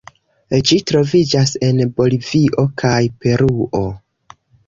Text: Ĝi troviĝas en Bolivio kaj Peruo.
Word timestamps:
Ĝi 0.69 0.77
troviĝas 0.91 1.51
en 1.67 1.83
Bolivio 1.99 2.65
kaj 2.85 2.97
Peruo. 3.25 3.85